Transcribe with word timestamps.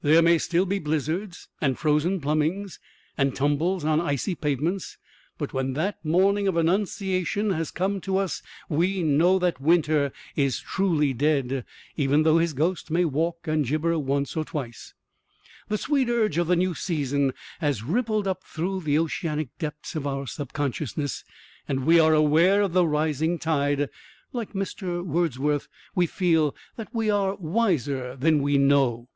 There 0.00 0.22
may 0.22 0.38
still 0.38 0.64
be 0.64 0.78
blizzards 0.78 1.48
and 1.60 1.76
frozen 1.76 2.20
plumbings 2.20 2.78
and 3.18 3.34
tumbles 3.34 3.84
on 3.84 4.00
icy 4.00 4.36
pavements, 4.36 4.96
but 5.38 5.52
when 5.52 5.72
that 5.72 5.98
morning 6.04 6.46
of 6.46 6.56
annunciation 6.56 7.50
has 7.50 7.72
come 7.72 8.00
to 8.02 8.16
us 8.18 8.44
we 8.68 9.02
know 9.02 9.40
that 9.40 9.60
winter 9.60 10.12
is 10.36 10.60
truly 10.60 11.12
dead, 11.12 11.64
even 11.96 12.22
though 12.22 12.38
his 12.38 12.52
ghost 12.52 12.92
may 12.92 13.04
walk 13.04 13.48
and 13.48 13.66
gibber 13.66 13.98
once 13.98 14.36
or 14.36 14.44
twice. 14.44 14.94
The 15.66 15.76
sweet 15.78 16.08
urge 16.08 16.38
of 16.38 16.46
the 16.46 16.54
new 16.54 16.76
season 16.76 17.32
has 17.58 17.82
rippled 17.82 18.28
up 18.28 18.44
through 18.44 18.82
the 18.82 19.00
oceanic 19.00 19.48
depths 19.58 19.96
of 19.96 20.06
our 20.06 20.28
subconsciousness, 20.28 21.24
and 21.66 21.84
we 21.84 21.98
are 21.98 22.14
aware 22.14 22.62
of 22.62 22.72
the 22.72 22.86
rising 22.86 23.36
tide. 23.36 23.90
Like 24.32 24.52
Mr. 24.52 25.04
Wordsworth 25.04 25.66
we 25.92 26.06
feel 26.06 26.54
that 26.76 26.94
we 26.94 27.10
are 27.10 27.34
wiser 27.34 28.14
than 28.14 28.42
we 28.42 28.58
know. 28.58 29.08